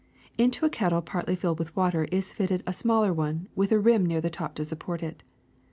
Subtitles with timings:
[0.35, 4.03] Into a kettle partly filled with water is fitted a smaller one with a rim
[4.03, 5.21] near the top to support it.